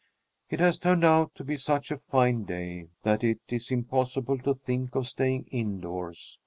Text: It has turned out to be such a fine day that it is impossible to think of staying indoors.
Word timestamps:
It 0.49 0.59
has 0.61 0.79
turned 0.79 1.03
out 1.05 1.35
to 1.35 1.43
be 1.43 1.57
such 1.57 1.91
a 1.91 1.97
fine 1.99 2.43
day 2.45 2.87
that 3.03 3.23
it 3.23 3.39
is 3.49 3.69
impossible 3.69 4.39
to 4.39 4.55
think 4.55 4.95
of 4.95 5.05
staying 5.07 5.45
indoors. 5.51 6.39